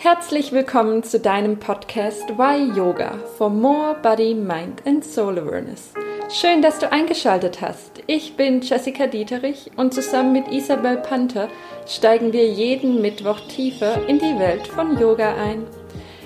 [0.00, 5.92] Herzlich willkommen zu deinem Podcast Why Yoga for More Body, Mind and Soul Awareness.
[6.30, 8.04] Schön, dass du eingeschaltet hast.
[8.06, 11.48] Ich bin Jessica Dieterich und zusammen mit Isabel Panther
[11.88, 15.64] steigen wir jeden Mittwoch tiefer in die Welt von Yoga ein.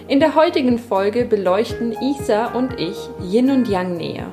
[0.06, 4.32] In der heutigen Folge beleuchten Isa und ich Yin und Yang näher.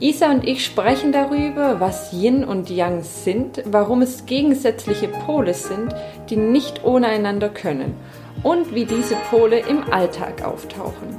[0.00, 5.94] Isa und ich sprechen darüber, was Yin und Yang sind, warum es gegensätzliche Pole sind,
[6.28, 7.94] die nicht ohne einander können
[8.42, 11.16] und wie diese Pole im Alltag auftauchen.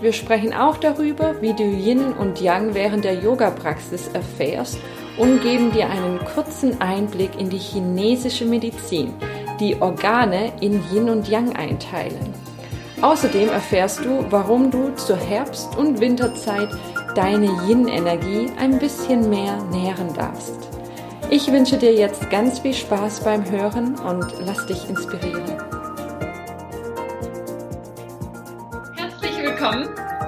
[0.00, 4.78] Wir sprechen auch darüber, wie du Yin und Yang während der Yoga-Praxis erfährst
[5.16, 9.14] und geben dir einen kurzen Einblick in die chinesische Medizin,
[9.60, 12.34] die Organe in Yin und Yang einteilen.
[13.00, 16.68] Außerdem erfährst du, warum du zur Herbst- und Winterzeit
[17.14, 20.68] deine Yin-Energie ein bisschen mehr nähren darfst.
[21.30, 25.73] Ich wünsche dir jetzt ganz viel Spaß beim Hören und lass dich inspirieren.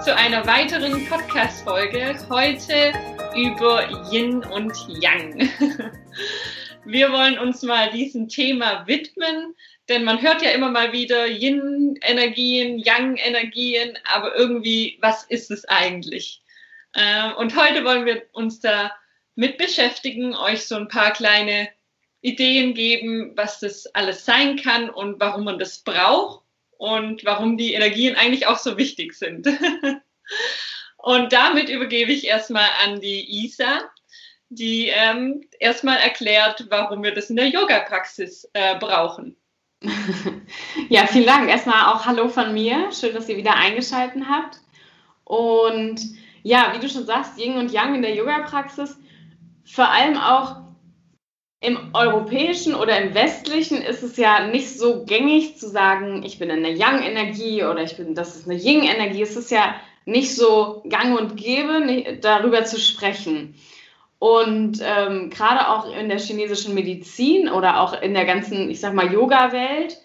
[0.07, 2.17] Zu einer weiteren Podcast-Folge.
[2.31, 2.93] Heute
[3.35, 5.51] über Yin und Yang.
[6.85, 9.57] Wir wollen uns mal diesem Thema widmen,
[9.89, 16.41] denn man hört ja immer mal wieder Yin-Energien, Yang-Energien, aber irgendwie, was ist es eigentlich?
[16.93, 18.93] Äh, und heute wollen wir uns da
[19.35, 21.69] mit beschäftigen, euch so ein paar kleine
[22.21, 26.46] Ideen geben, was das alles sein kann und warum man das braucht
[26.79, 29.47] und warum die Energien eigentlich auch so wichtig sind.
[30.97, 33.81] und damit übergebe ich erstmal an die Isa,
[34.49, 39.37] die ähm, erstmal erklärt, warum wir das in der Yoga-Praxis äh, brauchen.
[40.89, 41.49] Ja, vielen Dank.
[41.49, 42.93] Erstmal auch Hallo von mir.
[42.93, 44.59] Schön, dass ihr wieder eingeschaltet habt.
[45.25, 46.01] Und
[46.43, 48.97] ja, wie du schon sagst, Yin und Yang in der Yoga-Praxis,
[49.65, 50.66] vor allem auch
[51.61, 56.51] im europäischen oder im westlichen ist es ja nicht so gängig zu sagen, ich bin
[56.51, 59.23] in der Yang-Energie oder ich bin, das ist eine Yin-Energie.
[59.23, 63.55] Es ist ja nicht so gang und gäbe, darüber zu sprechen.
[64.19, 68.95] Und ähm, gerade auch in der chinesischen Medizin oder auch in der ganzen, ich sag
[68.95, 69.99] mal, Yoga-Welt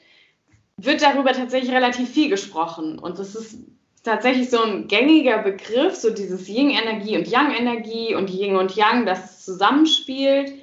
[0.77, 2.97] wird darüber tatsächlich relativ viel gesprochen.
[2.97, 3.59] Und das ist
[4.03, 9.45] tatsächlich so ein gängiger Begriff, so dieses Yin-Energie und Yang-Energie und Yin und Yang, das
[9.45, 10.53] zusammenspielt.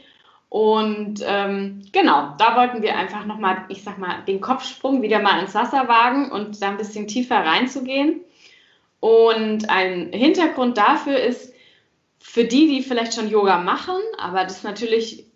[0.50, 5.41] Und ähm, genau, da wollten wir einfach nochmal, ich sag mal, den Kopfsprung wieder mal
[5.41, 8.20] ins Wasser wagen und da ein bisschen tiefer reinzugehen.
[9.00, 11.53] Und ein Hintergrund dafür ist,
[12.19, 15.26] für die, die vielleicht schon Yoga machen, aber das ist natürlich,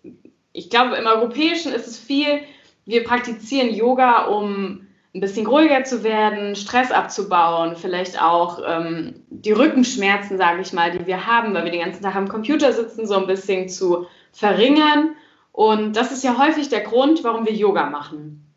[0.51, 2.41] ich glaube, im Europäischen ist es viel,
[2.85, 9.51] wir praktizieren Yoga, um ein bisschen ruhiger zu werden, Stress abzubauen, vielleicht auch ähm, die
[9.51, 13.05] Rückenschmerzen, sage ich mal, die wir haben, weil wir den ganzen Tag am Computer sitzen,
[13.05, 15.15] so ein bisschen zu verringern.
[15.51, 18.53] Und das ist ja häufig der Grund, warum wir Yoga machen.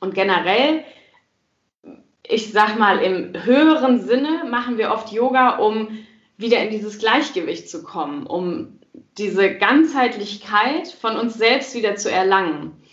[0.00, 0.84] Und generell,
[2.26, 6.04] ich sag mal, im höheren Sinne machen wir oft Yoga, um
[6.36, 8.80] wieder in dieses Gleichgewicht zu kommen, um
[9.16, 12.84] diese Ganzheitlichkeit von uns selbst wieder zu erlangen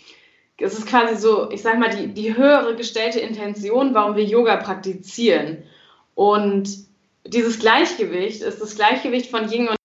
[0.62, 4.56] es ist quasi so, ich sag mal, die, die höhere gestellte Intention, warum wir Yoga
[4.56, 5.64] praktizieren.
[6.14, 6.70] Und
[7.26, 9.76] dieses Gleichgewicht ist das Gleichgewicht von Yin und.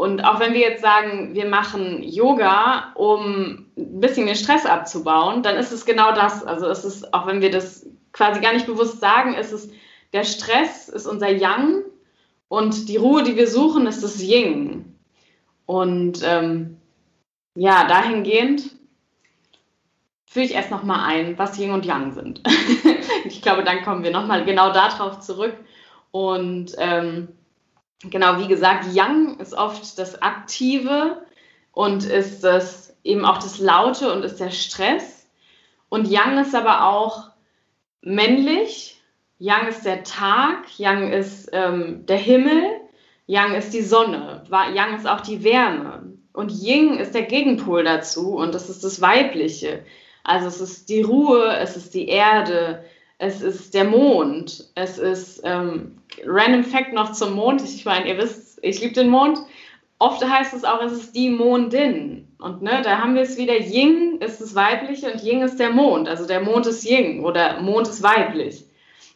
[0.00, 5.42] Und auch wenn wir jetzt sagen, wir machen Yoga, um ein bisschen den Stress abzubauen,
[5.42, 6.42] dann ist es genau das.
[6.42, 9.68] Also es ist, auch wenn wir das quasi gar nicht bewusst sagen, ist es,
[10.14, 11.82] der Stress ist unser Yang
[12.48, 14.98] und die Ruhe, die wir suchen, ist das Yin.
[15.66, 16.78] Und ähm,
[17.54, 18.70] ja, dahingehend
[20.24, 22.42] führe ich erst nochmal ein, was Yin und Yang sind.
[23.26, 25.58] ich glaube, dann kommen wir nochmal genau darauf zurück.
[26.10, 27.28] Und ähm,
[28.04, 31.22] genau, wie gesagt, Yang ist oft das Aktive
[31.72, 35.26] und ist das eben auch das Laute und ist der Stress.
[35.88, 37.30] Und Yang ist aber auch
[38.02, 39.02] männlich.
[39.38, 42.62] Yang ist der Tag, Yang ist ähm, der Himmel,
[43.26, 46.12] Yang ist die Sonne, Yang ist auch die Wärme.
[46.32, 49.84] Und Ying ist der Gegenpol dazu und das ist das Weibliche.
[50.22, 52.84] Also es ist die Ruhe, es ist die Erde,
[53.22, 57.62] es ist der Mond, es ist ähm, Random Fact noch zum Mond.
[57.62, 59.38] Ich meine, ihr wisst, ich liebe den Mond.
[59.98, 62.26] Oft heißt es auch, es ist die Mondin.
[62.38, 65.68] Und ne, da haben wir es wieder, Ying ist das Weibliche und Ying ist der
[65.68, 66.08] Mond.
[66.08, 68.64] Also der Mond ist Ying oder Mond ist weiblich.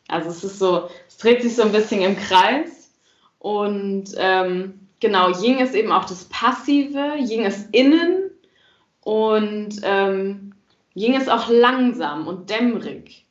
[0.09, 2.93] Also es ist so, es dreht sich so ein bisschen im Kreis.
[3.39, 8.31] Und ähm, genau, Ying ist eben auch das Passive, Ying ist innen.
[9.01, 10.53] Und ähm,
[10.95, 13.24] Ying ist auch langsam und dämmerig.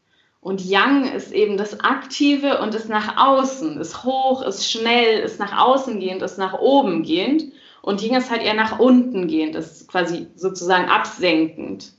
[0.44, 5.40] Und Yang ist eben das Aktive und ist nach außen, ist hoch, ist schnell, ist
[5.40, 7.46] nach außen gehend, ist nach oben gehend.
[7.82, 11.94] Und Ying ist halt eher nach unten gehend, ist quasi sozusagen absenkend.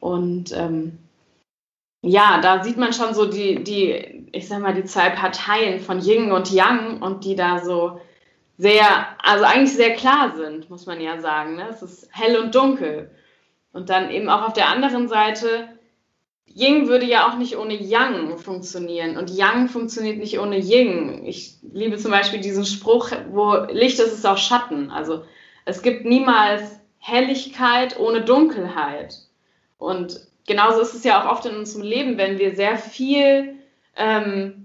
[0.00, 0.98] Und ähm,
[2.02, 5.98] ja, da sieht man schon so die, die, ich sag mal, die zwei Parteien von
[6.00, 8.00] Yin und Yang und die da so
[8.58, 8.84] sehr,
[9.22, 11.56] also eigentlich sehr klar sind, muss man ja sagen.
[11.56, 11.68] Ne?
[11.70, 13.10] Es ist hell und dunkel.
[13.72, 15.68] Und dann eben auch auf der anderen Seite,
[16.54, 21.24] Ying würde ja auch nicht ohne Yang funktionieren und Yang funktioniert nicht ohne Ying.
[21.24, 24.90] Ich liebe zum Beispiel diesen Spruch, wo Licht ist, ist auch Schatten.
[24.90, 25.24] Also
[25.64, 29.14] es gibt niemals Helligkeit ohne Dunkelheit.
[29.78, 33.56] Und genauso ist es ja auch oft in unserem Leben, wenn wir sehr viel
[33.96, 34.62] ähm,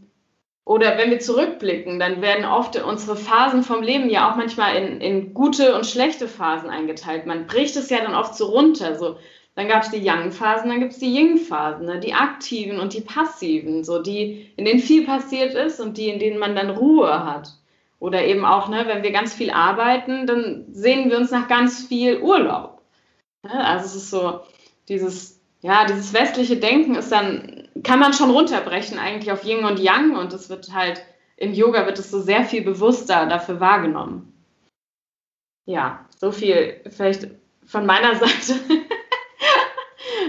[0.65, 4.99] oder wenn wir zurückblicken, dann werden oft unsere Phasen vom Leben ja auch manchmal in,
[4.99, 7.25] in gute und schlechte Phasen eingeteilt.
[7.25, 8.95] Man bricht es ja dann oft so runter.
[8.95, 9.17] So,
[9.57, 11.99] dann gab es die Yang-Phasen, dann gibt es die Yin-Phasen, ne?
[11.99, 16.19] die aktiven und die passiven, so die, in denen viel passiert ist und die, in
[16.19, 17.53] denen man dann Ruhe hat.
[17.97, 21.87] Oder eben auch, ne, wenn wir ganz viel arbeiten, dann sehen wir uns nach ganz
[21.87, 22.83] viel Urlaub.
[23.41, 23.65] Ne?
[23.65, 24.41] Also es ist so,
[24.89, 29.79] dieses, ja, dieses westliche Denken ist dann kann man schon runterbrechen eigentlich auf Yin und
[29.79, 31.03] Yang und es wird halt
[31.35, 34.33] im Yoga wird es so sehr viel bewusster dafür wahrgenommen.
[35.65, 37.27] Ja, so viel vielleicht
[37.65, 38.53] von meiner Seite.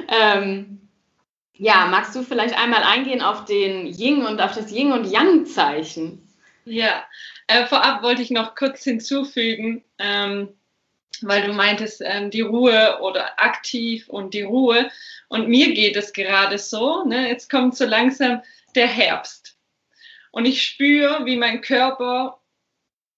[0.08, 0.88] Ähm,
[1.55, 5.46] ja, magst du vielleicht einmal eingehen auf den Yin und auf das Yin und Yang
[5.46, 6.28] Zeichen?
[6.64, 7.05] Ja,
[7.46, 10.50] äh, vorab wollte ich noch kurz hinzufügen, ähm,
[11.22, 14.90] weil du meintest, ähm, die Ruhe oder aktiv und die Ruhe.
[15.28, 17.28] Und mir geht es gerade so, ne?
[17.28, 18.43] jetzt kommt so langsam
[18.75, 19.56] der Herbst.
[20.31, 22.38] Und ich spüre, wie mein Körper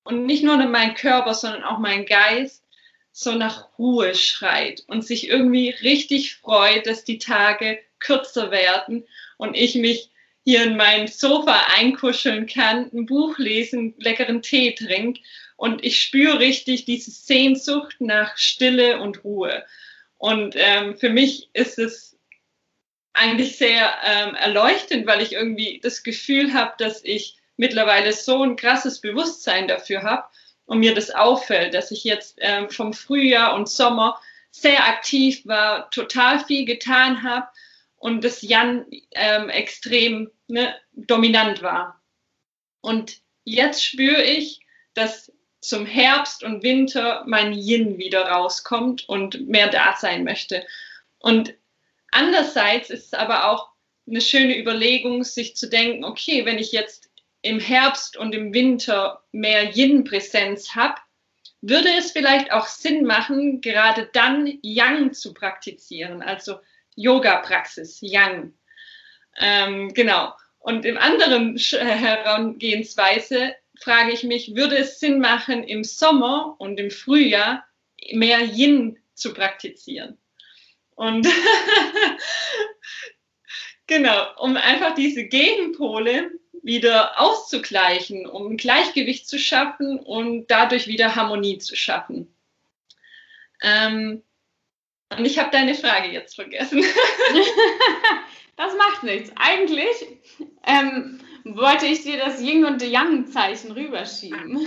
[0.04, 2.59] und nicht nur mein Körper, sondern auch mein Geist
[3.20, 9.06] so nach Ruhe schreit und sich irgendwie richtig freut, dass die Tage kürzer werden
[9.36, 10.10] und ich mich
[10.42, 15.22] hier in mein Sofa einkuscheln kann, ein Buch lesen, leckeren Tee trinken
[15.56, 19.66] und ich spüre richtig diese Sehnsucht nach Stille und Ruhe.
[20.16, 22.18] Und ähm, für mich ist es
[23.12, 28.56] eigentlich sehr ähm, erleuchtend, weil ich irgendwie das Gefühl habe, dass ich mittlerweile so ein
[28.56, 30.24] krasses Bewusstsein dafür habe
[30.70, 34.20] und mir das auffällt, dass ich jetzt ähm, vom Frühjahr und Sommer
[34.52, 37.48] sehr aktiv war, total viel getan habe
[37.96, 42.00] und das Jan ähm, extrem ne, dominant war.
[42.82, 44.60] Und jetzt spüre ich,
[44.94, 50.64] dass zum Herbst und Winter mein Yin wieder rauskommt und mehr da sein möchte.
[51.18, 51.52] Und
[52.12, 53.70] andererseits ist es aber auch
[54.06, 57.09] eine schöne Überlegung, sich zu denken, okay, wenn ich jetzt
[57.42, 60.96] im Herbst und im Winter mehr Yin-Präsenz habe,
[61.62, 66.58] würde es vielleicht auch Sinn machen, gerade dann Yang zu praktizieren, also
[66.96, 68.54] Yoga-Praxis, Yang.
[69.38, 70.32] Ähm, genau.
[70.58, 76.90] Und im anderen Herangehensweise frage ich mich, würde es Sinn machen, im Sommer und im
[76.90, 77.64] Frühjahr
[78.12, 80.18] mehr Yin zu praktizieren?
[80.94, 81.26] Und
[83.86, 86.30] genau, um einfach diese Gegenpole
[86.62, 92.34] wieder auszugleichen, um ein Gleichgewicht zu schaffen und dadurch wieder Harmonie zu schaffen.
[93.62, 94.22] Ähm,
[95.16, 96.82] und ich habe deine Frage jetzt vergessen.
[98.56, 99.32] das macht nichts.
[99.36, 100.06] Eigentlich
[100.66, 104.66] ähm, wollte ich dir das Yin und Yang Zeichen rüberschieben.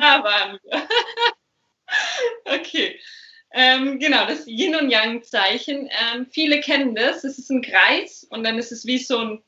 [0.00, 0.88] Da waren wir.
[2.44, 2.98] Okay.
[3.52, 5.88] Ähm, genau, das Yin und Yang Zeichen.
[5.88, 7.22] Ähm, viele kennen das.
[7.22, 9.42] Es ist ein Kreis und dann ist es wie so ein,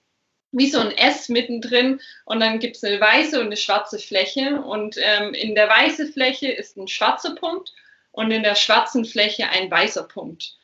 [0.53, 4.61] wie so ein S mittendrin und dann gibt es eine weiße und eine schwarze Fläche
[4.63, 7.73] und ähm, in der weißen Fläche ist ein schwarzer Punkt
[8.13, 10.57] und in der schwarzen Fläche ein weißer Punkt.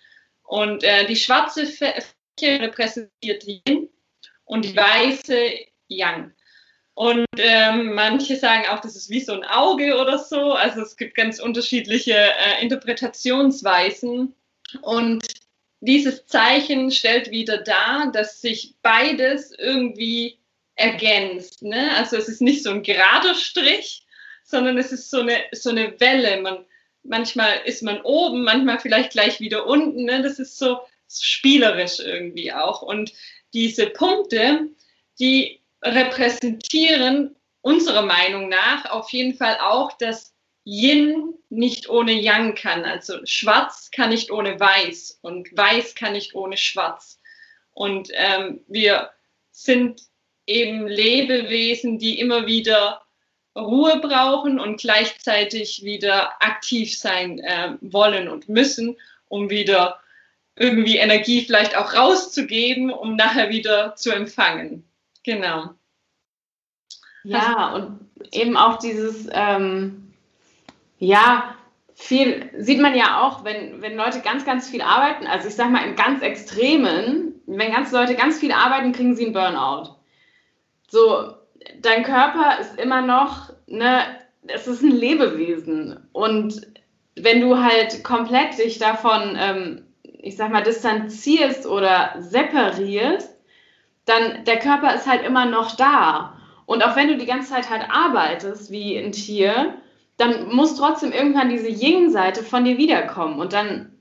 [0.42, 2.02] Und äh, die schwarze Fläche
[2.42, 3.88] repräsentiert Yin
[4.44, 5.50] und die weiße
[5.88, 6.32] Yang.
[6.94, 10.52] Und ähm, manche sagen auch, das ist wie so ein Auge oder so.
[10.52, 14.34] Also es gibt ganz unterschiedliche äh, Interpretationsweisen.
[14.82, 15.26] Und
[15.84, 20.38] dieses Zeichen stellt wieder dar, dass sich beides irgendwie
[20.76, 21.62] ergänzt.
[21.62, 21.94] Ne?
[21.96, 24.06] Also es ist nicht so ein gerader Strich,
[24.44, 26.40] sondern es ist so eine, so eine Welle.
[26.40, 26.64] Man,
[27.02, 30.04] manchmal ist man oben, manchmal vielleicht gleich wieder unten.
[30.04, 30.22] Ne?
[30.22, 32.82] Das ist so spielerisch irgendwie auch.
[32.82, 33.12] Und
[33.52, 34.68] diese Punkte,
[35.18, 40.33] die repräsentieren unserer Meinung nach auf jeden Fall auch, dass
[40.64, 42.84] Yin nicht ohne Yang kann.
[42.84, 47.20] Also Schwarz kann nicht ohne Weiß und Weiß kann nicht ohne Schwarz.
[47.72, 49.10] Und ähm, wir
[49.50, 50.02] sind
[50.46, 53.02] eben Lebewesen, die immer wieder
[53.56, 58.96] Ruhe brauchen und gleichzeitig wieder aktiv sein äh, wollen und müssen,
[59.28, 60.00] um wieder
[60.56, 64.84] irgendwie Energie vielleicht auch rauszugeben, um nachher wieder zu empfangen.
[65.24, 65.70] Genau.
[67.22, 68.00] Ja, und
[68.32, 70.03] eben auch dieses, ähm,
[71.04, 71.54] ja,
[71.94, 75.70] viel sieht man ja auch, wenn, wenn Leute ganz, ganz viel arbeiten, also ich sag
[75.70, 79.90] mal im ganz Extremen, wenn ganz Leute ganz viel arbeiten, kriegen sie einen Burnout.
[80.88, 81.34] So,
[81.80, 84.02] dein Körper ist immer noch, ne,
[84.46, 86.08] es ist ein Lebewesen.
[86.12, 86.66] Und
[87.16, 93.30] wenn du halt komplett dich davon, ähm, ich sag mal, distanzierst oder separierst,
[94.04, 96.38] dann der Körper ist halt immer noch da.
[96.66, 99.74] Und auch wenn du die ganze Zeit halt arbeitest wie ein Tier,
[100.16, 103.40] dann muss trotzdem irgendwann diese Yin-Seite von dir wiederkommen.
[103.40, 103.92] Und dann,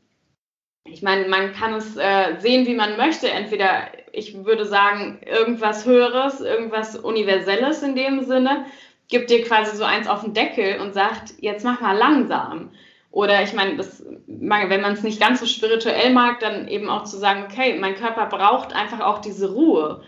[0.85, 3.29] ich meine, man kann es äh, sehen, wie man möchte.
[3.29, 8.65] Entweder, ich würde sagen, irgendwas Höheres, irgendwas Universelles in dem Sinne,
[9.07, 12.71] gibt dir quasi so eins auf den Deckel und sagt, jetzt mach mal langsam.
[13.11, 17.03] Oder ich meine, das, wenn man es nicht ganz so spirituell mag, dann eben auch
[17.03, 20.03] zu sagen, okay, mein Körper braucht einfach auch diese Ruhe.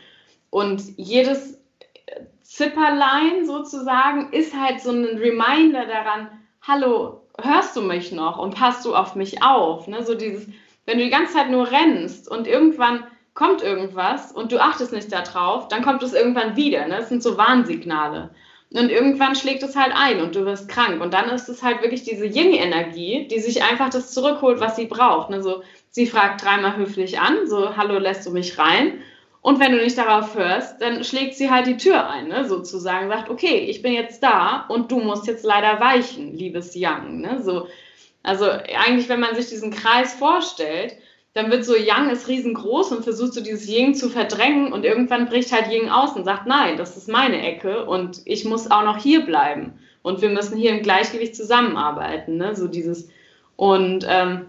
[0.49, 1.59] Und jedes
[2.55, 6.29] Zipperlein sozusagen ist halt so ein Reminder daran,
[6.61, 9.89] hallo, hörst du mich noch und passt du auf mich auf?
[9.89, 10.03] Ne?
[10.05, 10.47] So dieses,
[10.85, 15.11] wenn du die ganze Zeit nur rennst und irgendwann kommt irgendwas und du achtest nicht
[15.11, 16.87] darauf, dann kommt es irgendwann wieder.
[16.87, 16.95] Ne?
[16.99, 18.29] Das sind so Warnsignale.
[18.71, 21.01] Und irgendwann schlägt es halt ein und du wirst krank.
[21.01, 24.85] Und dann ist es halt wirklich diese Yin-Energie, die sich einfach das zurückholt, was sie
[24.85, 25.29] braucht.
[25.29, 25.43] Ne?
[25.43, 29.01] So, sie fragt dreimal höflich an, so, hallo, lässt du mich rein?
[29.45, 32.47] Und wenn du nicht darauf hörst, dann schlägt sie halt die Tür ein, ne?
[32.47, 37.21] sozusagen, sagt, okay, ich bin jetzt da und du musst jetzt leider weichen, liebes Young.
[37.21, 37.43] Ne?
[37.43, 37.67] So,
[38.23, 40.97] also eigentlich, wenn man sich diesen Kreis vorstellt,
[41.33, 45.27] dann wird so Yang ist riesengroß und versucht so dieses Ying zu verdrängen und irgendwann
[45.27, 48.83] bricht halt Ying aus und sagt, nein, das ist meine Ecke und ich muss auch
[48.83, 52.55] noch hier bleiben und wir müssen hier im Gleichgewicht zusammenarbeiten, ne?
[52.55, 53.09] so dieses
[53.57, 54.47] und ähm,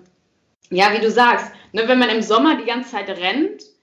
[0.71, 3.76] ja, wie du sagst, ne, wenn man im Sommer die ganze Zeit rennt,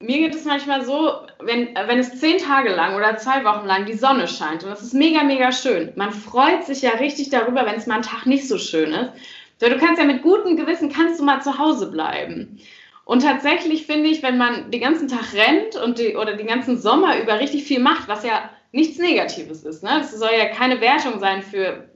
[0.00, 3.86] mir geht es manchmal so, wenn, wenn es zehn Tage lang oder zwei Wochen lang
[3.86, 5.92] die Sonne scheint und das ist mega, mega schön.
[5.96, 9.12] Man freut sich ja richtig darüber, wenn es mal einen Tag nicht so schön ist.
[9.58, 12.60] So, du kannst ja mit gutem Gewissen, kannst du mal zu Hause bleiben.
[13.04, 16.78] Und tatsächlich finde ich, wenn man den ganzen Tag rennt und die, oder den ganzen
[16.78, 19.90] Sommer über richtig viel macht, was ja nichts Negatives ist, ne?
[19.98, 21.88] Das soll ja keine Wertung sein für,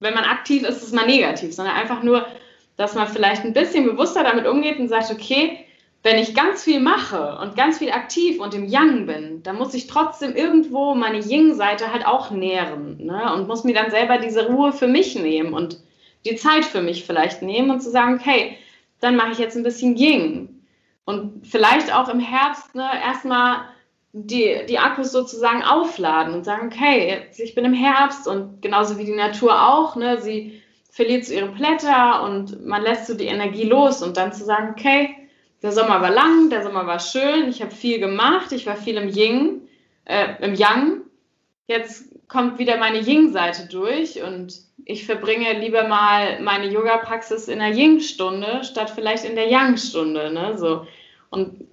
[0.00, 2.26] wenn man aktiv ist, ist mal negativ, sondern einfach nur,
[2.76, 5.64] dass man vielleicht ein bisschen bewusster damit umgeht und sagt, okay,
[6.02, 9.74] wenn ich ganz viel mache und ganz viel aktiv und im Yang bin, dann muss
[9.74, 13.34] ich trotzdem irgendwo meine Yin-Seite halt auch nähren ne?
[13.34, 15.78] und muss mir dann selber diese Ruhe für mich nehmen und
[16.24, 18.56] die Zeit für mich vielleicht nehmen und zu sagen, okay,
[19.00, 20.62] dann mache ich jetzt ein bisschen Yin.
[21.04, 23.62] Und vielleicht auch im Herbst ne, erstmal
[24.12, 29.04] die, die Akkus sozusagen aufladen und sagen, okay, ich bin im Herbst und genauso wie
[29.04, 33.64] die Natur auch, ne, sie verliert so ihre Blätter und man lässt so die Energie
[33.64, 35.19] los und dann zu sagen, okay,
[35.62, 38.96] der Sommer war lang, der Sommer war schön, ich habe viel gemacht, ich war viel
[38.96, 39.68] im Yin,
[40.04, 41.02] äh, im Yang.
[41.66, 47.74] Jetzt kommt wieder meine Yin-Seite durch und ich verbringe lieber mal meine Yoga-Praxis in der
[47.74, 50.32] Yin-Stunde statt vielleicht in der Yang-Stunde.
[50.32, 50.56] Ne?
[50.56, 50.86] So.
[51.30, 51.68] Und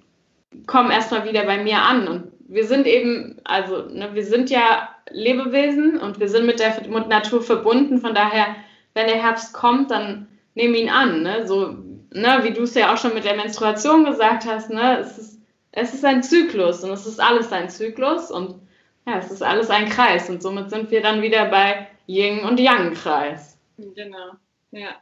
[0.66, 2.06] komme erstmal wieder bei mir an.
[2.06, 6.86] Und wir sind eben, also ne, wir sind ja Lebewesen und wir sind mit der
[6.88, 7.98] mit Natur verbunden.
[7.98, 8.56] Von daher,
[8.94, 11.22] wenn der Herbst kommt, dann nehme ihn an.
[11.22, 11.46] Ne?
[11.46, 11.76] So,
[12.10, 14.98] ne, wie du es ja auch schon mit der Menstruation gesagt hast, ne?
[14.98, 15.40] es, ist,
[15.72, 18.60] es ist ein Zyklus und es ist alles ein Zyklus und
[19.06, 22.60] ja, es ist alles ein Kreis und somit sind wir dann wieder bei Yin und
[22.60, 23.58] Yang Kreis.
[23.76, 24.32] Genau,
[24.70, 25.00] ja.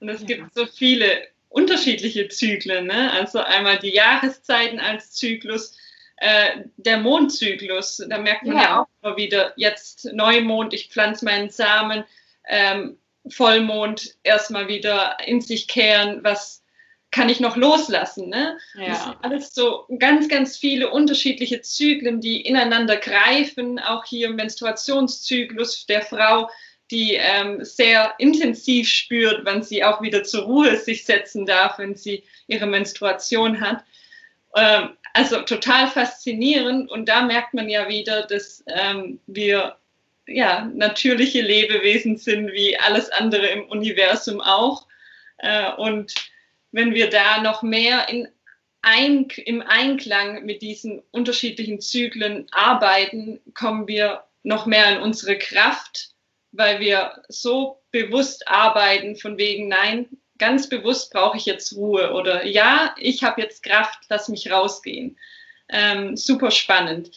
[0.00, 0.26] Und es ja.
[0.26, 3.12] gibt so viele unterschiedliche Zyklen, ne?
[3.12, 5.76] Also einmal die Jahreszeiten als Zyklus,
[6.18, 8.62] äh, der Mondzyklus, da merkt man ja.
[8.62, 8.80] ja.
[8.80, 12.04] auch immer wieder, jetzt Neumond, ich pflanze meinen Samen,
[12.48, 12.98] ähm,
[13.30, 16.62] Vollmond erstmal wieder in sich kehren, was
[17.10, 18.28] kann ich noch loslassen.
[18.28, 18.58] Ne?
[18.74, 18.88] Ja.
[18.88, 23.78] Das sind alles so ganz, ganz viele unterschiedliche Zyklen, die ineinander greifen.
[23.78, 26.50] Auch hier im Menstruationszyklus der Frau,
[26.90, 31.96] die ähm, sehr intensiv spürt, wann sie auch wieder zur Ruhe sich setzen darf, wenn
[31.96, 33.84] sie ihre Menstruation hat.
[34.54, 36.90] Ähm, also total faszinierend.
[36.90, 39.76] Und da merkt man ja wieder, dass ähm, wir
[40.28, 44.86] ja, natürliche Lebewesen sind, wie alles andere im Universum auch.
[45.38, 46.14] Äh, und
[46.70, 48.28] wenn wir da noch mehr in
[48.82, 56.10] ein, im Einklang mit diesen unterschiedlichen Zyklen arbeiten, kommen wir noch mehr in unsere Kraft,
[56.52, 60.08] weil wir so bewusst arbeiten, von wegen, nein,
[60.38, 65.18] ganz bewusst brauche ich jetzt Ruhe oder ja, ich habe jetzt Kraft, lass mich rausgehen.
[65.68, 67.10] Ähm, super spannend.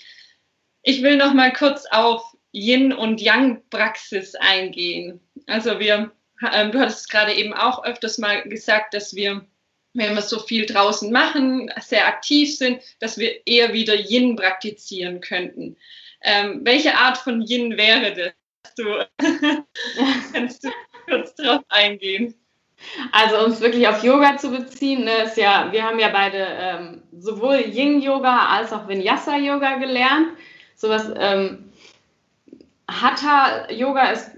[0.81, 5.19] Ich will noch mal kurz auf Yin und Yang Praxis eingehen.
[5.47, 6.11] Also wir
[6.51, 9.45] ähm, du hattest gerade eben auch öfters mal gesagt, dass wir,
[9.93, 15.21] wenn wir so viel draußen machen, sehr aktiv sind, dass wir eher wieder Yin praktizieren
[15.21, 15.77] könnten.
[16.23, 18.33] Ähm, welche Art von Yin wäre das?
[18.77, 18.85] Du,
[20.33, 20.69] kannst du
[21.07, 22.35] kurz drauf eingehen.
[23.11, 27.03] Also uns wirklich auf Yoga zu beziehen, ne, ist ja, wir haben ja beide ähm,
[27.11, 30.29] sowohl Yin-Yoga als auch Vinyasa-Yoga gelernt.
[30.75, 31.70] Sowas ähm,
[32.91, 34.31] Hatha-Yoga ist,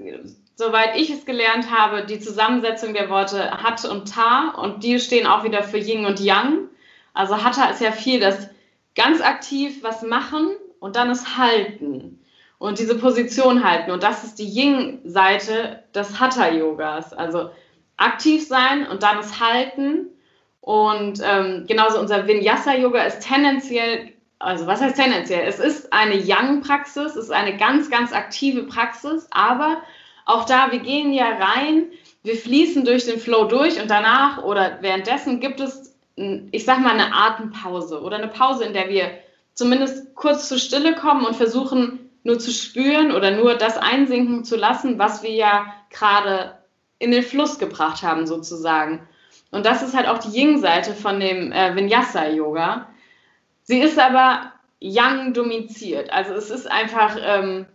[0.56, 5.28] soweit ich es gelernt habe, die Zusammensetzung der Worte Hat und Ta und die stehen
[5.28, 6.70] auch wieder für Yin und Yang.
[7.14, 8.50] Also Hatha ist ja viel das
[8.96, 12.20] ganz aktiv was machen und dann das Halten
[12.64, 13.92] und diese Position halten.
[13.92, 17.12] Und das ist die Yin-Seite des Hatha-Yogas.
[17.12, 17.50] Also
[17.98, 20.08] aktiv sein und dann das Halten.
[20.62, 24.13] Und ähm, genauso unser Vinyasa-Yoga ist tendenziell,
[24.44, 25.48] also was heißt tendenziell?
[25.48, 29.82] Es ist eine Yang-Praxis, es ist eine ganz, ganz aktive Praxis, aber
[30.26, 31.88] auch da, wir gehen ja rein,
[32.24, 36.92] wir fließen durch den Flow durch und danach oder währenddessen gibt es, ich sag mal,
[36.92, 39.12] eine Atempause oder eine Pause, in der wir
[39.54, 44.56] zumindest kurz zur Stille kommen und versuchen nur zu spüren oder nur das einsinken zu
[44.56, 46.58] lassen, was wir ja gerade
[47.00, 49.08] in den Fluss gebracht haben, sozusagen.
[49.52, 52.88] Und das ist halt auch die Yin-Seite von dem äh, Vinyasa-Yoga.
[53.64, 56.12] Sie ist aber Yang dominiert.
[56.12, 57.66] Also es ist einfach ähm,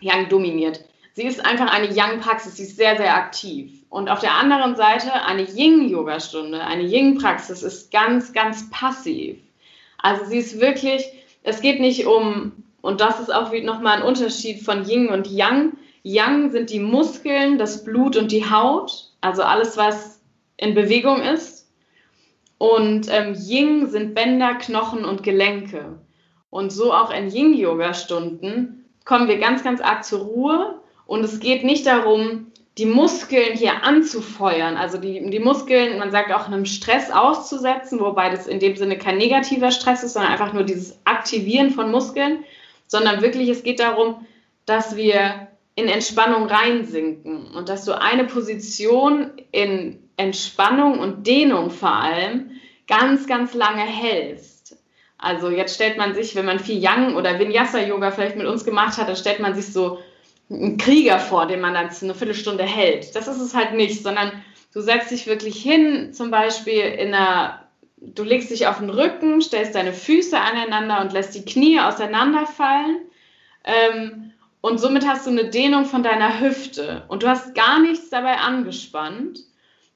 [0.00, 0.84] Yang dominiert.
[1.16, 3.72] Sie ist einfach eine Yang-Praxis, sie ist sehr, sehr aktiv.
[3.88, 9.38] Und auf der anderen Seite eine Yin-Yoga-Stunde, eine Yin-Praxis ist ganz, ganz passiv.
[9.96, 11.06] Also sie ist wirklich,
[11.42, 15.78] es geht nicht um, und das ist auch nochmal ein Unterschied von Yin und Yang.
[16.02, 20.20] Yang sind die Muskeln, das Blut und die Haut, also alles, was
[20.58, 21.65] in Bewegung ist.
[22.58, 25.98] Und ähm, Yin sind Bänder, Knochen und Gelenke.
[26.50, 30.80] Und so auch in Yin-Yoga-Stunden kommen wir ganz, ganz arg zur Ruhe.
[31.06, 32.46] Und es geht nicht darum,
[32.78, 38.28] die Muskeln hier anzufeuern, also die, die Muskeln, man sagt auch einem Stress auszusetzen, wobei
[38.28, 42.44] das in dem Sinne kein negativer Stress ist, sondern einfach nur dieses Aktivieren von Muskeln,
[42.86, 44.26] sondern wirklich, es geht darum,
[44.66, 51.92] dass wir in Entspannung reinsinken und dass du eine Position in Entspannung und Dehnung vor
[51.92, 52.50] allem
[52.86, 54.76] ganz, ganz lange hältst.
[55.18, 58.98] Also jetzt stellt man sich, wenn man viel Yang oder Vinyasa-Yoga vielleicht mit uns gemacht
[58.98, 59.98] hat, dann stellt man sich so
[60.50, 63.16] einen Krieger vor, den man dann eine Viertelstunde hält.
[63.16, 64.30] Das ist es halt nicht, sondern
[64.72, 69.40] du setzt dich wirklich hin, zum Beispiel in einer, du legst dich auf den Rücken,
[69.40, 72.98] stellst deine Füße aneinander und lässt die Knie auseinanderfallen.
[73.64, 78.10] Ähm, und somit hast du eine Dehnung von deiner Hüfte und du hast gar nichts
[78.10, 79.40] dabei angespannt.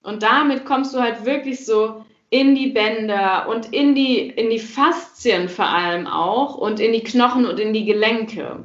[0.03, 4.61] Und damit kommst du halt wirklich so in die Bänder und in die, in die
[4.61, 8.65] Faszien vor allem auch und in die Knochen und in die Gelenke.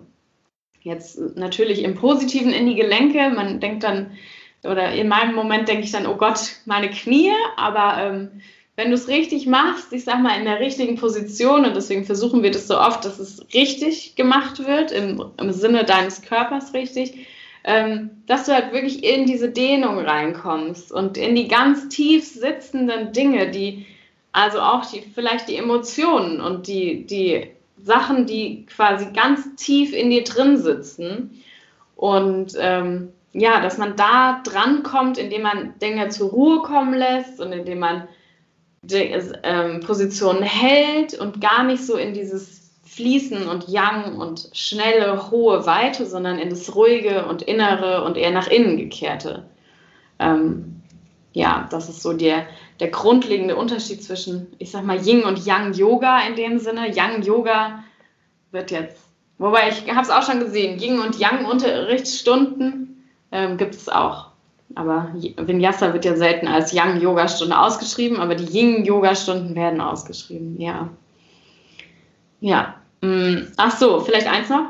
[0.82, 3.32] Jetzt natürlich im Positiven in die Gelenke.
[3.32, 4.12] Man denkt dann,
[4.64, 8.42] oder in meinem Moment denke ich dann, oh Gott, meine Knie, aber ähm,
[8.76, 12.44] wenn du es richtig machst, ich sag mal in der richtigen Position, und deswegen versuchen
[12.44, 17.28] wir das so oft, dass es richtig gemacht wird, im, im Sinne deines Körpers richtig,
[17.68, 23.12] ähm, dass du halt wirklich in diese Dehnung reinkommst und in die ganz tief sitzenden
[23.12, 23.88] Dinge, die,
[24.32, 27.48] also auch die, vielleicht die Emotionen und die, die
[27.82, 31.42] Sachen, die quasi ganz tief in dir drin sitzen.
[31.96, 37.52] Und ähm, ja, dass man da drankommt, indem man Dinge zur Ruhe kommen lässt und
[37.52, 38.08] indem man
[38.92, 42.55] ähm, Positionen hält und gar nicht so in dieses
[42.96, 48.32] Fließen und Yang und schnelle, hohe Weite, sondern in das ruhige und innere und eher
[48.32, 49.46] nach innen gekehrte.
[50.18, 50.82] Ähm,
[51.34, 52.46] ja, das ist so der,
[52.80, 56.96] der grundlegende Unterschied zwischen, ich sag mal, Yin und Yang Yoga in dem Sinne.
[56.96, 57.84] Yang Yoga
[58.52, 59.04] wird jetzt,
[59.40, 63.04] wobei ich habe es auch schon gesehen, Yin und Yang Unterrichtsstunden
[63.34, 64.28] ähm, gibt es auch.
[64.74, 70.90] Aber Vinyasa wird ja selten als Yang-Yoga-Stunde ausgeschrieben, aber die Yin-Yoga-Stunden werden ausgeschrieben, ja.
[72.40, 72.76] Ja.
[73.02, 74.70] Mm, ach so, vielleicht eins noch.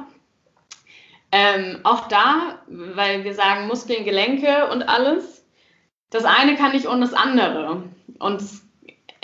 [1.32, 5.46] Ähm, auch da, weil wir sagen Muskeln, Gelenke und alles,
[6.10, 7.84] das eine kann nicht ohne das andere.
[8.20, 8.44] Und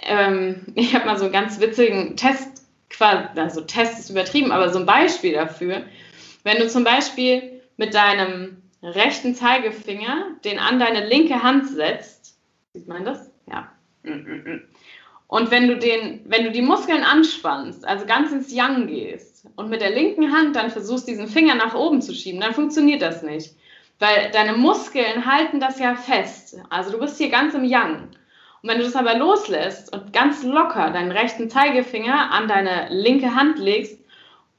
[0.04, 2.50] ähm, ich habe mal so einen ganz witzigen Test,
[3.00, 5.84] also Test ist übertrieben, aber so ein Beispiel dafür.
[6.44, 12.38] Wenn du zum Beispiel mit deinem rechten Zeigefinger den an deine linke Hand setzt.
[12.74, 13.32] Sieht man das?
[13.48, 13.72] Ja.
[15.32, 19.70] Und wenn du den, wenn du die Muskeln anspannst, also ganz ins Yang gehst und
[19.70, 23.24] mit der linken Hand dann versuchst, diesen Finger nach oben zu schieben, dann funktioniert das
[23.24, 23.56] nicht.
[23.98, 26.60] Weil deine Muskeln halten das ja fest.
[26.70, 28.10] Also du bist hier ganz im Yang.
[28.62, 33.34] Und wenn du das aber loslässt und ganz locker deinen rechten Zeigefinger an deine linke
[33.34, 34.02] Hand legst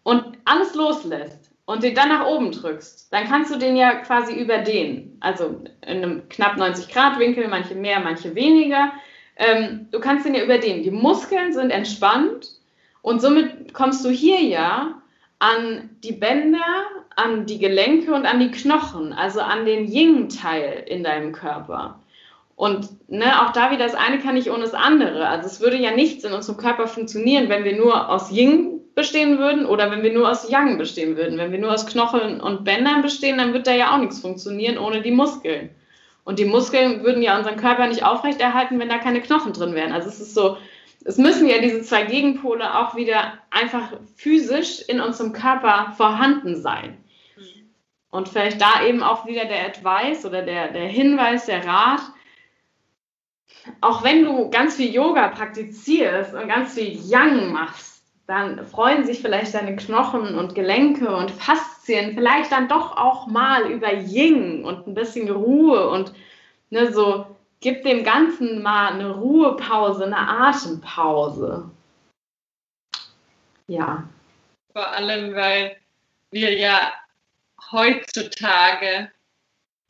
[0.05, 4.35] und alles loslässt, und den dann nach oben drückst, dann kannst du den ja quasi
[4.35, 5.17] überdehnen.
[5.21, 8.93] Also in einem knapp 90 Grad Winkel, manche mehr, manche weniger.
[9.37, 10.83] Ähm, du kannst den ja überdehnen.
[10.83, 12.51] Die Muskeln sind entspannt
[13.01, 15.03] und somit kommst du hier ja
[15.39, 16.85] an die Bänder,
[17.17, 21.99] an die Gelenke und an die Knochen, also an den Yin-Teil in deinem Körper.
[22.55, 25.27] Und ne, auch da wieder, das eine kann nicht ohne das andere.
[25.29, 29.39] Also es würde ja nichts in unserem Körper funktionieren, wenn wir nur aus Yin bestehen
[29.39, 31.39] würden oder wenn wir nur aus Yang bestehen würden.
[31.39, 34.79] Wenn wir nur aus Knocheln und Bändern bestehen, dann wird da ja auch nichts funktionieren
[34.79, 35.71] ohne die Muskeln.
[36.25, 39.93] Und die Muskeln würden ja unseren Körper nicht aufrechterhalten, wenn da keine Knochen drin wären.
[39.93, 40.57] Also es ist so,
[41.05, 46.99] es müssen ja diese zwei Gegenpole auch wieder einfach physisch in unserem Körper vorhanden sein.
[48.11, 52.03] Und vielleicht da eben auch wieder der Advice oder der, der Hinweis, der Rat,
[53.81, 59.21] auch wenn du ganz viel Yoga praktizierst und ganz viel Yang machst, dann freuen sich
[59.21, 64.87] vielleicht deine Knochen und Gelenke und Faszien vielleicht dann doch auch mal über Ying und
[64.87, 66.13] ein bisschen Ruhe und
[66.71, 67.27] ne, so
[67.61, 71.71] gib dem Ganzen mal eine Ruhepause, eine Atempause.
[73.67, 74.09] Ja.
[74.73, 75.77] Vor allem, weil
[76.31, 76.93] wir ja
[77.71, 79.11] heutzutage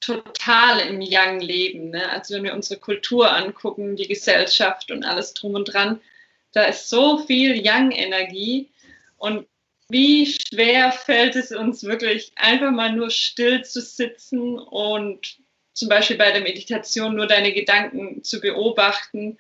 [0.01, 1.91] total im Yang leben.
[1.91, 2.09] Ne?
[2.11, 6.01] Also wenn wir unsere Kultur angucken, die Gesellschaft und alles drum und dran,
[6.53, 8.71] da ist so viel Yang-Energie
[9.17, 9.47] und
[9.89, 15.39] wie schwer fällt es uns wirklich, einfach mal nur still zu sitzen und
[15.73, 19.39] zum Beispiel bei der Meditation nur deine Gedanken zu beobachten,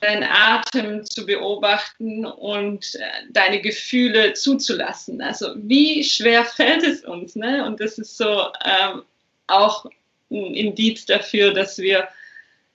[0.00, 5.22] deinen Atem zu beobachten und äh, deine Gefühle zuzulassen.
[5.22, 7.36] Also wie schwer fällt es uns?
[7.36, 7.64] Ne?
[7.64, 9.02] Und das ist so ähm,
[9.46, 9.84] auch
[10.30, 12.08] ein Indiz dafür, dass wir,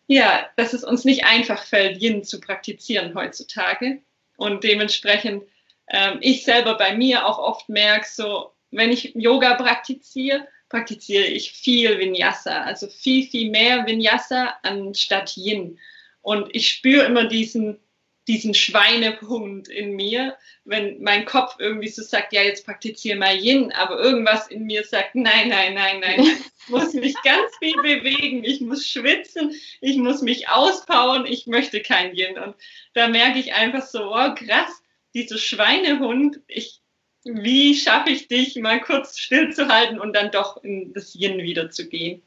[0.08, 4.00] ja, dass es uns nicht einfach fällt, Yin zu praktizieren heutzutage.
[4.38, 5.44] Und dementsprechend
[5.90, 11.52] ähm, ich selber bei mir auch oft merke, so, wenn ich Yoga praktiziere, praktiziere ich
[11.52, 15.80] viel Vinyasa, also viel, viel mehr Vinyasa anstatt Yin.
[16.22, 17.80] Und ich spüre immer diesen,
[18.28, 23.72] diesen Schweinepunkt in mir, wenn mein Kopf irgendwie so sagt, ja, jetzt praktiziere mal Yin,
[23.72, 28.44] aber irgendwas in mir sagt, nein, nein, nein, nein, ich muss mich ganz viel bewegen,
[28.44, 32.38] ich muss schwitzen, ich muss mich auspowern, ich möchte kein Yin.
[32.38, 32.56] Und
[32.94, 34.84] da merke ich einfach so, oh krass,
[35.18, 36.80] dieser Schweinehund, ich,
[37.24, 41.88] wie schaffe ich dich mal kurz stillzuhalten und dann doch in das Yin wieder zu
[41.88, 42.22] gehen.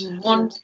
[0.00, 0.20] Mhm.
[0.20, 0.62] Und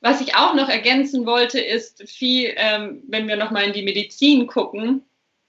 [0.00, 4.46] was ich auch noch ergänzen wollte, ist viel, ähm, wenn wir nochmal in die Medizin
[4.46, 5.02] gucken,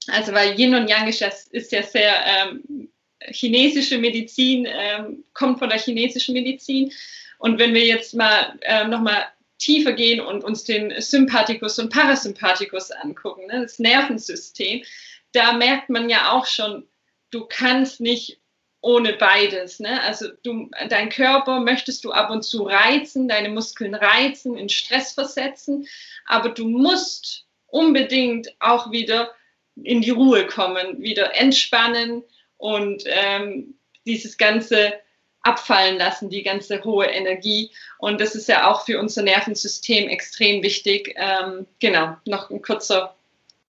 [0.08, 2.90] also weil Yin und Yang ist ja, ist ja sehr ähm,
[3.28, 6.92] chinesische Medizin, ähm, kommt von der chinesischen Medizin.
[7.38, 9.28] Und wenn wir jetzt mal ähm, nochmal
[9.60, 14.84] tiefer gehen und uns den Sympathikus und Parasympathikus angucken, ne, das Nervensystem,
[15.32, 16.88] da merkt man ja auch schon,
[17.32, 18.40] du kannst nicht
[18.82, 19.80] ohne beides.
[19.80, 20.02] Ne?
[20.02, 25.14] Also du, dein Körper möchtest du ab und zu reizen, deine Muskeln reizen, in Stress
[25.14, 25.88] versetzen,
[26.26, 29.32] aber du musst unbedingt auch wieder
[29.76, 32.24] in die Ruhe kommen, wieder entspannen
[32.58, 34.94] und ähm, dieses ganze
[35.42, 37.72] abfallen lassen, die ganze hohe Energie.
[37.98, 41.16] Und das ist ja auch für unser Nervensystem extrem wichtig.
[41.16, 43.16] Ähm, genau, noch ein kurzer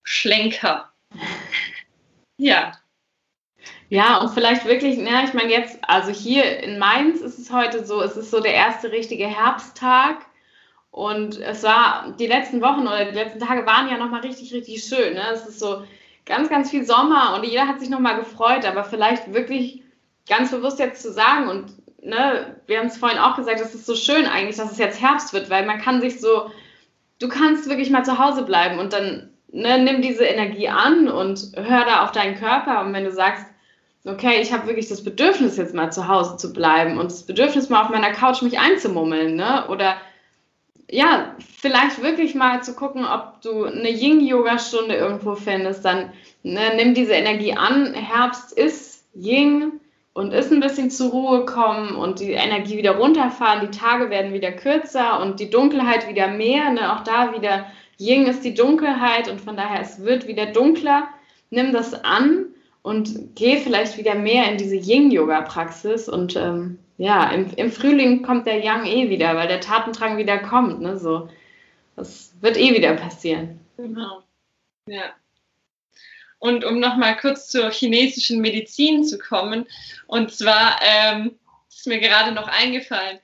[0.03, 0.90] Schlenker.
[2.37, 2.73] Ja,
[3.91, 7.85] ja, und vielleicht wirklich, ja, ich meine jetzt, also hier in Mainz ist es heute
[7.85, 10.27] so, es ist so der erste richtige Herbsttag.
[10.93, 14.85] Und es war, die letzten Wochen oder die letzten Tage waren ja nochmal richtig, richtig
[14.85, 15.15] schön.
[15.15, 15.23] Ne?
[15.33, 15.85] Es ist so
[16.25, 19.83] ganz, ganz viel Sommer und jeder hat sich nochmal gefreut, aber vielleicht wirklich
[20.29, 23.87] ganz bewusst jetzt zu sagen und ne, wir haben es vorhin auch gesagt, es ist
[23.87, 26.51] so schön eigentlich, dass es jetzt Herbst wird, weil man kann sich so,
[27.19, 31.53] du kannst wirklich mal zu Hause bleiben und dann ne, nimm diese Energie an und
[31.57, 33.47] hör da auf deinen Körper und wenn du sagst,
[34.05, 37.69] okay, ich habe wirklich das Bedürfnis, jetzt mal zu Hause zu bleiben und das Bedürfnis,
[37.69, 39.69] mal auf meiner Couch mich einzumummeln, ne?
[39.69, 39.97] Oder
[40.91, 46.95] ja, vielleicht wirklich mal zu gucken, ob du eine Yin-Yoga-Stunde irgendwo findest, dann ne, nimm
[46.95, 47.95] diese Energie an.
[47.95, 49.81] Herbst ist Yin
[50.15, 53.61] und ist ein bisschen zur Ruhe kommen und die Energie wieder runterfahren.
[53.61, 56.71] Die Tage werden wieder kürzer und die Dunkelheit wieder mehr.
[56.71, 56.93] Ne?
[56.93, 57.67] Auch da wieder
[58.01, 61.09] Yin ist die Dunkelheit und von daher es wird wieder dunkler.
[61.51, 62.47] Nimm das an
[62.83, 66.09] und gehe vielleicht wieder mehr in diese Yin-Yoga-Praxis.
[66.09, 70.39] Und ähm, ja, im, im, Frühling kommt der Yang eh wieder, weil der Tatendrang wieder
[70.39, 70.81] kommt.
[70.81, 70.99] Ne?
[70.99, 71.29] So,
[71.97, 73.61] das wird eh wieder passieren.
[73.77, 74.23] Genau.
[74.87, 75.03] Ja.
[76.39, 79.67] Und um nochmal kurz zur chinesischen Medizin zu kommen,
[80.07, 81.33] und zwar ähm,
[81.69, 83.19] ist mir gerade noch eingefallen,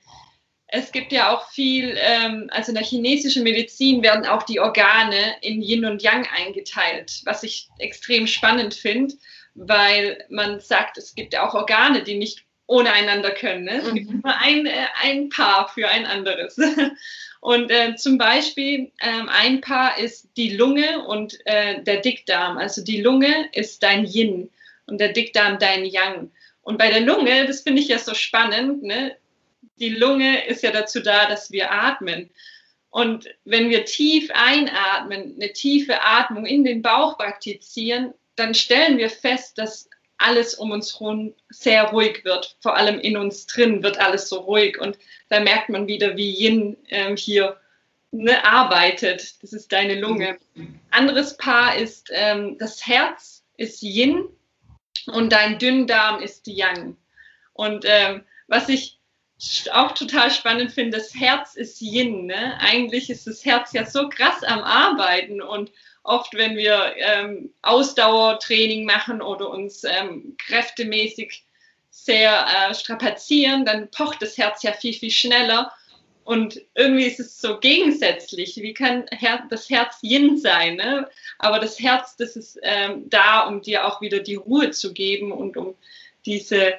[0.67, 5.35] es gibt ja auch viel, ähm, also in der chinesischen Medizin werden auch die Organe
[5.41, 9.15] in Yin und Yang eingeteilt, was ich extrem spannend finde
[9.57, 13.65] weil man sagt, es gibt ja auch Organe, die nicht ohne einander können.
[13.65, 13.77] Ne?
[13.77, 13.95] Es mhm.
[13.95, 16.57] gibt nur ein, äh, ein Paar für ein anderes.
[17.41, 22.57] Und äh, zum Beispiel ähm, ein Paar ist die Lunge und äh, der Dickdarm.
[22.57, 24.49] Also die Lunge ist dein Yin
[24.87, 26.31] und der Dickdarm dein Yang.
[26.63, 29.15] Und bei der Lunge, das finde ich ja so spannend, ne?
[29.79, 32.29] Die Lunge ist ja dazu da, dass wir atmen.
[32.89, 39.09] Und wenn wir tief einatmen, eine tiefe Atmung in den Bauch praktizieren, dann stellen wir
[39.09, 42.57] fest, dass alles um uns herum sehr ruhig wird.
[42.61, 44.79] Vor allem in uns drin wird alles so ruhig.
[44.79, 44.97] Und
[45.29, 47.59] da merkt man wieder, wie Yin ähm, hier
[48.11, 49.41] ne, arbeitet.
[49.43, 50.37] Das ist deine Lunge.
[50.89, 54.27] Anderes Paar ist ähm, das Herz ist Yin
[55.07, 56.97] und dein Dünndarm ist Yang.
[57.53, 58.96] Und ähm, was ich
[59.71, 62.25] auch total spannend finde, das Herz ist Yin.
[62.25, 62.57] Ne?
[62.59, 65.71] Eigentlich ist das Herz ja so krass am Arbeiten und
[66.03, 71.43] oft, wenn wir ähm, Ausdauertraining machen oder uns ähm, kräftemäßig
[71.91, 75.71] sehr äh, strapazieren, dann pocht das Herz ja viel, viel schneller.
[76.23, 78.57] Und irgendwie ist es so gegensätzlich.
[78.57, 80.75] Wie kann Her das Herz Yin sein?
[80.75, 81.09] Ne?
[81.39, 85.31] Aber das Herz, das ist ähm, da, um dir auch wieder die Ruhe zu geben
[85.31, 85.75] und um
[86.25, 86.73] diese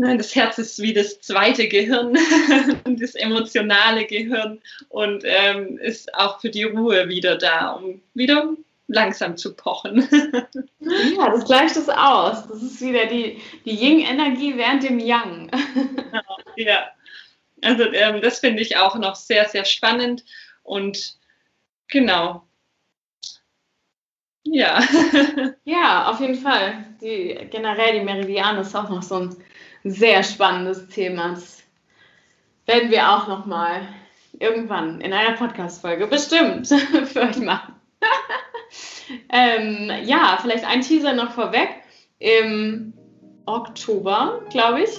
[0.00, 2.16] das Herz ist wie das zweite Gehirn,
[2.98, 8.54] das emotionale Gehirn und ähm, ist auch für die Ruhe wieder da, um wieder
[8.88, 10.08] langsam zu pochen.
[10.80, 12.46] ja, das gleicht es aus.
[12.48, 15.50] Das ist wieder die, die Yin-Energie während dem Yang.
[16.10, 16.90] Genau, ja,
[17.62, 20.24] also ähm, das finde ich auch noch sehr, sehr spannend
[20.64, 21.16] und
[21.86, 22.42] genau.
[24.42, 24.80] Ja.
[25.64, 26.84] ja, auf jeden Fall.
[27.00, 29.36] Die, generell die Meridiane ist auch noch so ein
[29.84, 31.30] sehr spannendes Thema.
[31.30, 31.62] Das
[32.66, 33.82] werden wir auch noch mal
[34.38, 36.68] irgendwann in einer Podcast-Folge bestimmt
[37.06, 37.74] für euch machen.
[39.32, 41.68] ähm, ja, vielleicht ein Teaser noch vorweg.
[42.18, 42.92] Im
[43.46, 44.90] Oktober, glaube ich,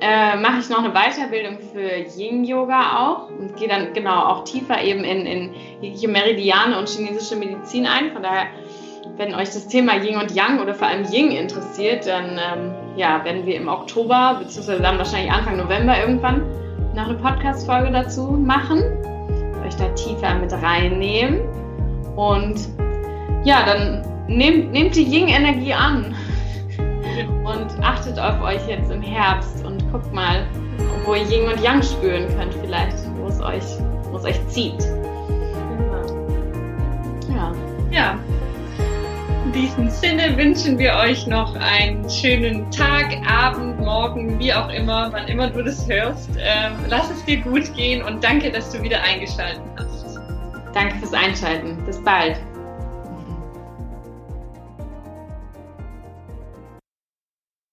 [0.00, 4.82] äh, mache ich noch eine Weiterbildung für Yin-Yoga auch und gehe dann genau auch tiefer
[4.82, 8.12] eben in, in Meridiane und chinesische Medizin ein.
[8.12, 8.46] Von daher
[9.18, 13.24] wenn euch das Thema Yin und Yang oder vor allem Yin interessiert, dann ähm, ja,
[13.24, 16.42] werden wir im Oktober, beziehungsweise dann wahrscheinlich Anfang November irgendwann
[16.94, 18.82] noch eine Podcast-Folge dazu machen,
[19.64, 21.40] euch da tiefer mit reinnehmen.
[22.16, 22.56] Und
[23.44, 26.14] ja, dann nehmt, nehmt die Yin-Energie an
[27.44, 30.44] und achtet auf euch jetzt im Herbst und guckt mal,
[31.06, 33.64] wo ihr Yin und Yang spüren könnt, vielleicht, wo es euch,
[34.10, 34.82] wo es euch zieht.
[37.28, 37.52] Ja.
[37.90, 38.37] Ja, in
[39.58, 45.26] diesem Sinne wünschen wir euch noch einen schönen Tag, Abend, Morgen, wie auch immer, wann
[45.26, 46.30] immer du das hörst.
[46.38, 50.20] Ähm, lass es dir gut gehen und danke, dass du wieder eingeschaltet hast.
[50.72, 51.76] Danke fürs Einschalten.
[51.84, 52.36] Bis bald.